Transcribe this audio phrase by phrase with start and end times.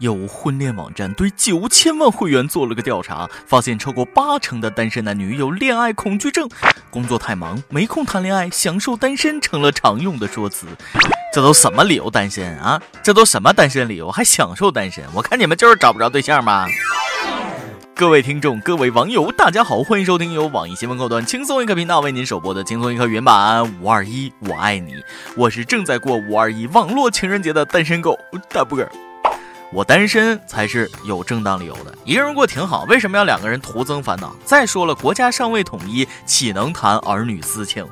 [0.00, 6.48] 有婚恋网站对九千万会员做了个调查，发现超过八成的单身男女有恋爱恐惧症，
[6.88, 10.66] 工作太忙没空谈恋爱，享受单身成了常用的说辞。
[11.34, 12.80] 这都什么理由单身啊？
[13.02, 15.04] 这都什么单身理由还享受单身？
[15.14, 16.66] 我看你们就是找不着对象吗？
[17.94, 24.94] 各位听众，各位网友，大家好，欢迎收听由网易新闻客户端轻松一刻频道为您首播的轻松一刻原版五二一我爱你，
[25.36, 28.90] 我是正在过五二一网络情人节的单身狗大波儿。
[29.72, 34.34] 我单身才是有正当理由的，一个人过挺好，为什么要两个人徒增烦恼？
[34.44, 37.86] 再说了，国家尚未统一，岂能谈儿女私情？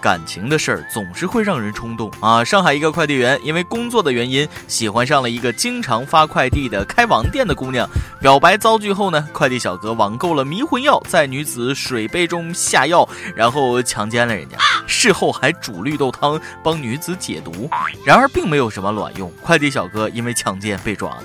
[0.00, 2.44] 感情的事儿总是会让人冲动啊！
[2.44, 7.88] 上海一个快递员因为工作的原因，喜欢上了一个经常发快递的开网店的姑娘。
[8.20, 14.56] 表白遭拒后呢，快递小哥网购了迷魂药，在女子水杯中下药，然后强奸了人家。
[14.86, 17.68] 事后还煮绿豆汤帮女子解毒，
[18.04, 19.32] 然而并没有什么卵用。
[19.42, 21.22] 快递小哥因为强奸被抓了。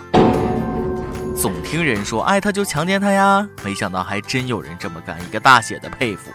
[1.36, 6.30] 总听人说爱他就强奸他呀，没想到还真有人这么干，一个大写的佩服。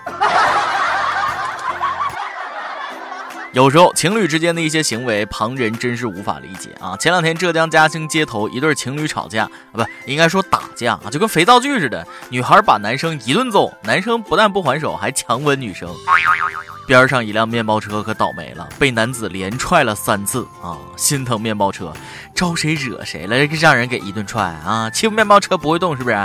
[3.57, 6.95] 有时候情侣之间的一些行为，旁人真是无法理解啊！
[6.99, 12.07] 前两天浙江嘉兴街头一对情侣吵架，啊，不应该说打架啊，就跟肥皂剧似的。
[12.29, 15.89] 女孩把男生一顿揍，男生不但不还手，还强吻女生。
[16.87, 20.77] 边上一辆面包车可倒霉了，被男子连踹了三次啊！
[20.95, 21.91] 心疼面包车，
[22.35, 23.39] 招谁惹谁了？
[23.59, 24.91] 让人给一顿踹啊！
[24.91, 26.17] 欺负面包车不会动是不是？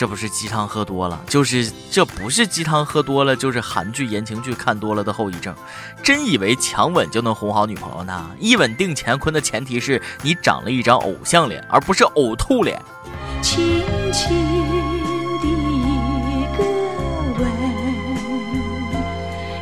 [0.00, 5.54] 这不是鸡汤喝多了，就是这不是鸡汤喝多了，就是韩剧言情剧看多了的后遗症。
[6.02, 8.30] 真以为强吻就能哄好女朋友呢？
[8.38, 12.80] 一吻定乾坤的前提是你长了一张偶像脸，而不是呕吐脸。
[13.42, 14.34] 轻轻
[15.42, 16.64] 的一个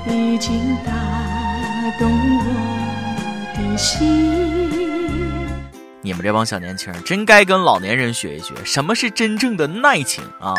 [0.06, 0.92] 吻，已经打
[1.98, 2.44] 动我
[3.56, 5.07] 的心。
[6.08, 10.54] 你们这帮小年轻真该跟老年人学一学，什么是真正的耐情啊！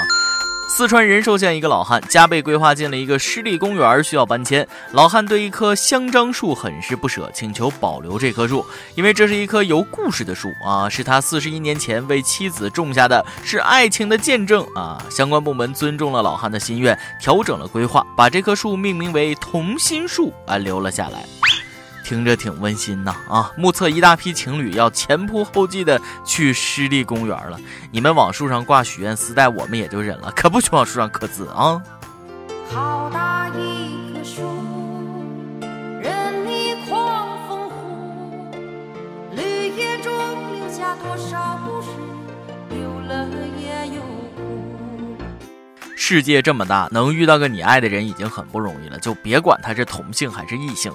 [0.69, 4.67] 四川仁寿县一个老汉家被规划进了一个湿地公园，需要搬迁。
[4.91, 8.63] 老汉对一棵香樟树很是不舍，请求保留这棵树，
[8.93, 15.03] 因为这是一棵有故事的树啊，是他四十一年前为妻子种下的，是爱情的见证啊！
[15.09, 21.38] 相关部门尊重了老汉的心愿，调整了规划，把这棵树命名为同心树啊，留了下来。
[22.03, 23.51] 听着挺温馨呐啊！
[23.55, 27.59] 目测一大批情侣要前仆后继的去湿地公园了。
[27.91, 31.81] 你们往树上挂许愿丝带，我们也就忍了，可不许往树上刻字啊！
[32.71, 34.41] 好大一棵树，
[36.01, 38.55] 任你狂风呼，
[39.35, 40.11] 绿叶中
[40.53, 41.87] 留下多少故事，
[42.71, 43.27] 有乐
[43.59, 44.01] 也有
[44.35, 45.17] 苦。
[45.95, 50.91] 世界这么大，能遇到个你爱的人已经很不容易了，就别管他是同性还是异性。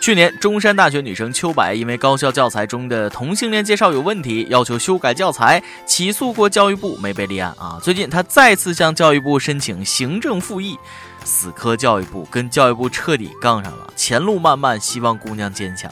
[0.00, 7.80] 去年，中山大学女生秋白因为高校教材中的同性恋介绍有问题，要求修改教材，起诉过教育部，没被立案啊。
[7.82, 10.78] 最近，她再次向教育部申请行政复议，
[11.24, 13.92] 死磕教育部，跟教育部彻底杠上了。
[13.96, 15.90] 前路漫漫，希望姑娘坚强。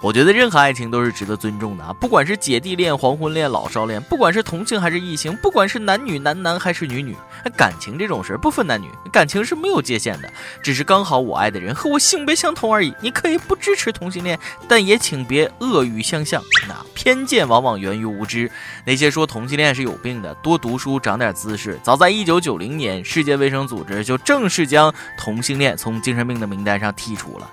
[0.00, 7.16] 我觉得任何爱情都是值得尊重的啊，不管是姐弟恋、黄昏恋、老少恋，不管是同性还是异性，不管是男女、男男还是女女，
[7.56, 10.32] 感情这种事儿不分男女，感情是没有界限的，
[10.62, 12.94] 只是刚好我爱的人和我性别相同而已。
[13.00, 14.38] 你可以不支持同性恋，
[14.68, 16.40] 但也请别恶语相向。
[16.68, 18.48] 那偏见往往源于无知，
[18.84, 21.76] 那些说同性恋是有病的，多读书，长点姿势。
[21.82, 27.50] 早在一九九零年，世界卫生组织就正式将同性恋从精神病的名单上剔除了。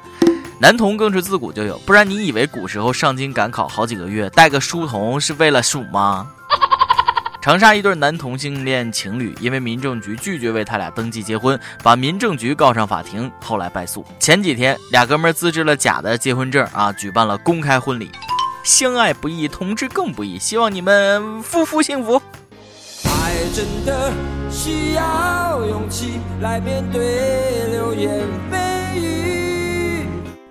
[0.65, 6.27] 男童更是自古就有，不然你以为古时候上京赶考好几个月带个书童是为了数吗？
[7.39, 14.03] 长沙一对男同性恋情侣因为民政局拒绝为他俩登记结婚，把民政局告上法庭，后来败诉。
[14.19, 18.09] 前几天俩哥们自制了假的结婚证啊，举办了公开婚礼。
[18.63, 22.19] 相爱不易，同志更不易，希望你们夫妇幸福。
[23.03, 24.11] 爱真的
[24.49, 28.19] 需要勇气来面对流言
[28.51, 28.64] 蜚。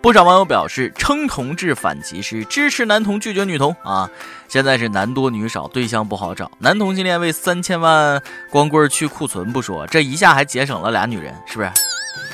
[0.04, 4.06] 不少网友表示称同志反歧视，支持男同拒绝女同啊！
[4.48, 11.72] 现在是男多女少，对象不好找，男同性恋为三千万光棍去库存不说，这一下还节省了俩女人，是不是？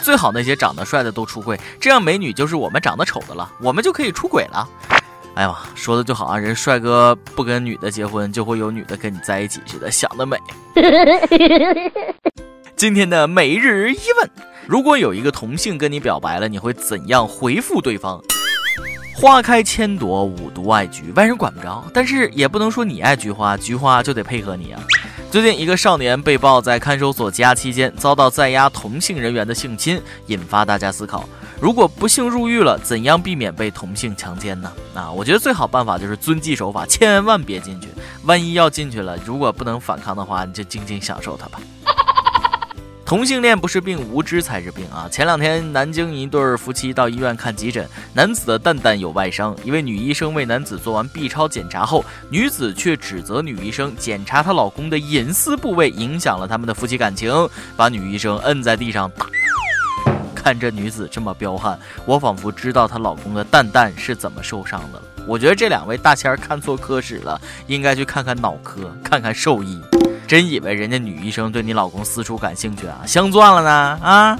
[0.03, 4.69] 最好那些长得帅的都出柜，这样美女就是我们长得丑的了，我们就可以出轨了。
[5.37, 10.37] 哎呀，说的就好像人帅哥不跟女的结婚，就会有女的跟你在一起似的，想得美。
[12.75, 14.29] 今天的每日一问。
[14.70, 18.22] 如果有一个同性跟你表白了，你会怎样回复对方？
[19.17, 24.81] 花开千朵，五毒爱菊，外人管不着，但是也不能说你爱菊花，菊花就得配合你啊。
[25.28, 31.28] 最近，一个少年被曝在看守所羁押期间遭到在押同性人员的性侵，引发大家思考：
[31.61, 34.72] 如果不幸入狱了，怎样避免被同性强奸呢？
[34.94, 37.88] 啊，我觉得最好办法就是遵纪守法，千万别进去。
[38.22, 41.61] 万一要进去了，如果不能反抗的话，你就静静享受它吧。
[43.11, 45.09] 同性恋不是病，无知才是病啊！
[45.11, 47.85] 前两天，南京一对夫妻到医院看急诊，
[48.15, 49.53] 男子的蛋蛋有外伤。
[49.65, 57.33] 一位女医生为男子做完 B 超检查后，女子却指责女医生检查她老公的隐私部位，影响了他们的夫妻感情，
[57.77, 59.27] 把女医生摁在地上打。
[60.33, 65.05] 看这女子这么彪悍，我仿佛知道她老公的蛋蛋是怎么受伤的了。
[65.27, 69.83] 我觉得这两位大仙儿看错科室了，应该去看看脑科，看看兽医。
[70.31, 73.03] 真以为人家女医生对你老公私处感兴趣啊？
[73.05, 74.38] 镶钻了呢啊！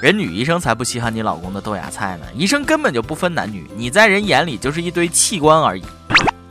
[0.00, 2.24] 人女医生才不稀罕你老公的豆芽菜呢。
[2.34, 5.82] 医生根本就不分男女，你在人眼里就是一堆器官而已。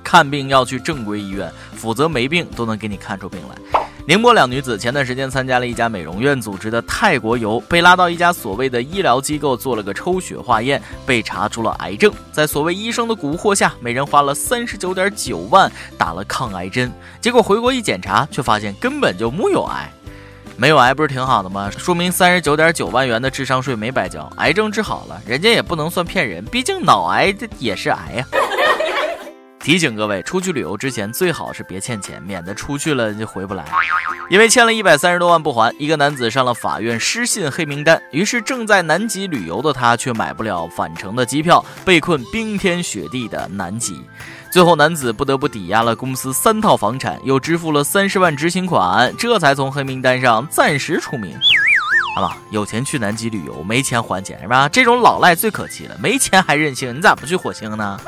[0.04, 3.85] 看病要去正规医院，否则没病都能给你看出病来。
[4.08, 12.14] 宁波两女子前段时间参加了一家美容院组织的泰国游，被拉到一家所谓的医疗机构做了个抽血化验，被查出了癌症。
[12.32, 19.92] 在所谓医生的蛊惑下，每人花了三十九点九万打了抗癌针，结果回国一检查，却发现根本就木有癌。
[20.56, 21.72] 没有癌不是挺好的吗？
[21.72, 28.26] 说明三十九点九万元的智商税没白交，癌症治好了，人家也不能算骗人，毕竟脑癌这也是癌呀。
[29.66, 33.66] 提醒各位，出去旅游之前最好是别欠钱，免得出去了就回不来。
[34.30, 38.00] 因为欠了一百三十多万不还，一个男子上了法院失信黑名单。
[38.12, 44.00] 于是正在南极旅游的他却买不了返程的机票，被困冰天雪地的南极。
[44.52, 51.36] 最后，男子不得不抵押了公司三套房产，又支付了三十万执行款，这才从黑名单上暂时出名。
[52.16, 54.70] 好吧，有钱去南极旅游，没钱还钱是吧？
[54.70, 58.00] 这种老赖最可气了，没钱还任性，你咋不去火星呢？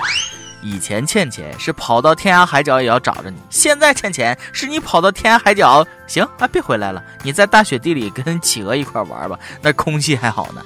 [0.69, 10.61] 以前欠钱是跑到天涯海角也要找着你，现在欠钱是你跑到天涯海角，行啊，别回来了，你在大雪地里跟企鹅一块玩吧， 那空气还好呢。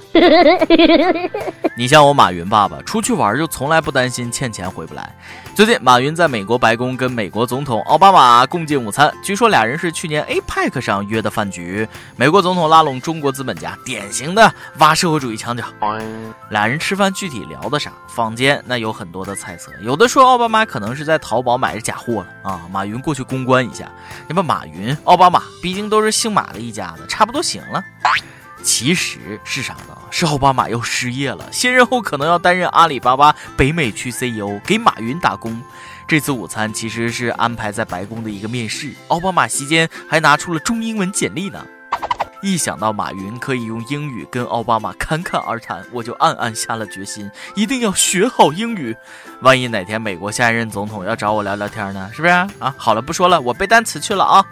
[1.78, 5.16] 你像我马云爸爸，出去玩就从来不担心欠钱回不来。
[5.54, 11.88] 最近，马云在美国白宫跟美国总统奥巴马共进午餐，据说俩人是去年 APEC 上约的饭局。
[12.16, 15.64] 美国总统拉拢中国资本家，典型的挖社会主义墙角。
[16.50, 17.92] 俩人吃饭具体聊的啥？
[18.08, 23.92] 坊间那有很多的猜测，有有的说奥巴马可能是在淘宝买着假货了啊，马云过去公关一下。
[24.26, 27.84] 那么马云、奥巴马，毕竟都是姓马的一家子，差不多行了。
[28.64, 29.98] 其实是啥呢？
[30.10, 35.62] 是奥巴马要失业了，卸任后可能要担任阿里巴巴北美区 CEO，给马云打工。
[36.08, 41.66] 这次午餐其实是安排在白宫的一个面试，奥巴马席间还拿出了中英文简历呢。
[42.42, 48.96] 一想到马云可以用英语跟奥巴马侃侃而谈，我就暗暗下了决心，一定要学好英语。
[49.42, 52.10] 万一哪天美国下一任总统要找我聊聊天呢？
[52.14, 52.74] 是不是啊？
[52.78, 54.46] 好了，不说了，我背单词去了啊。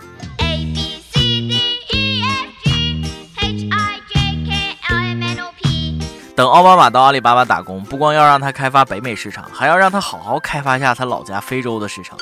[6.36, 12.18] 等奥巴马到阿里巴巴打工，不光要让他开发北美市场，还要让他好好开发一下他老家非洲的市场。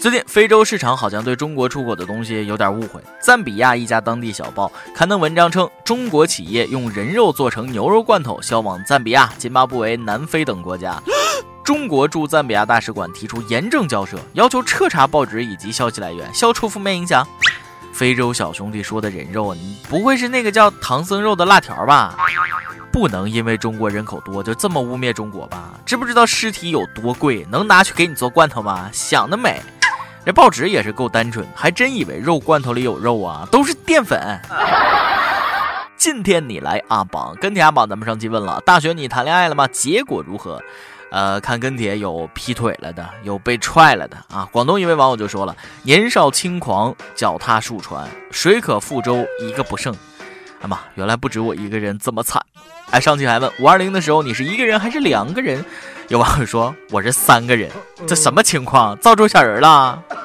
[0.00, 3.02] 最近，非洲市场好像对中国出口的东西有点误会。
[3.20, 11.02] 赞比亚一家当地小报刊登文章称，中国企业用人肉做成牛肉罐头销往赞比亚、津巴布韦、南非等国家。
[11.64, 17.26] 中国驻赞比亚大使馆提出严正交涉，要求彻查报纸以及消息来源，消除负面影响。
[17.92, 22.16] 非洲小兄弟说的人肉，你不会是那个叫唐僧肉的辣条吧？
[22.92, 25.74] 不能因为中国人口多就这么污蔑中国吧？
[25.84, 27.44] 知不知道尸体有多贵？
[27.50, 28.88] 能拿去给你做罐头吗？
[28.92, 29.60] 想得美！
[30.24, 33.48] 这报纸也是够单纯，还真以为肉罐头里有肉啊？
[33.50, 34.20] 都是淀粉。
[35.96, 39.66] 今天你来阿榜，跟帖阿榜，咱们上期问了，大学你谈恋爱了吗？
[39.68, 40.62] 结果如何？
[41.10, 44.46] 呃，看跟帖有劈腿了的，有被踹了的啊。
[44.52, 49.94] 广东一位网友就说了：年少轻狂，脚踏数船，水可覆舟，一个不剩。
[50.60, 52.44] 哎妈，原来不止我一个人这么惨。
[52.90, 55.64] 哎，上期还问五二零的时候你是一个人还是两个人？
[56.08, 57.70] 有网友说我是三个人，
[58.06, 58.98] 这什么情况？
[58.98, 60.02] 造出小人了？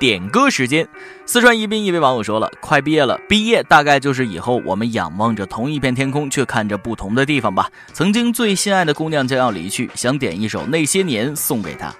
[0.00, 0.88] 点歌时间，
[1.24, 7.70] 四川宜宾一位网友说了，快毕业了，毕业大概就是以后我们仰望着同一片天空，却看着不同的地方吧。
[7.92, 11.94] 曾经最心爱的姑娘将要离去，想点一首《那些年》送给她，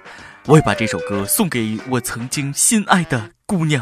[0.45, 3.81] 我也把这首歌送给我曾经心爱的姑娘。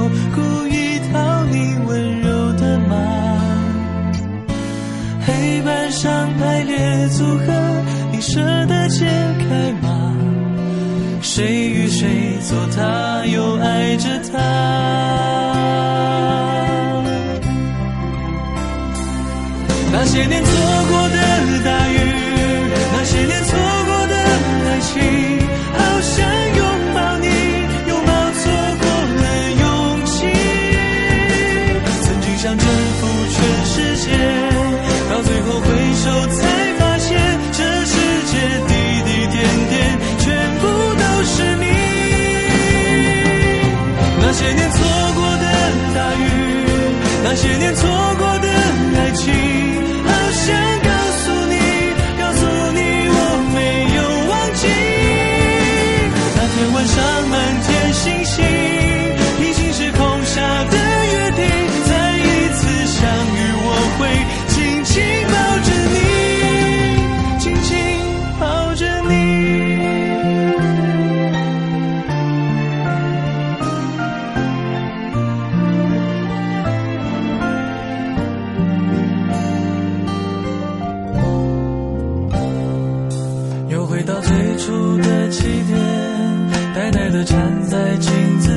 [47.41, 48.10] 些年错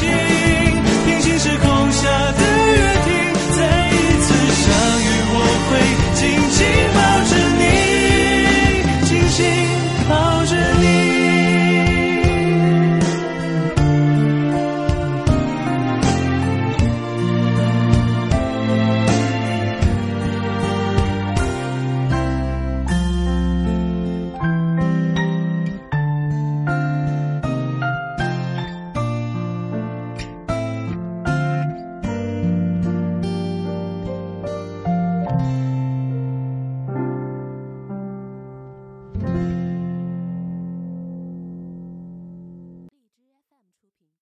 [0.00, 0.47] shit.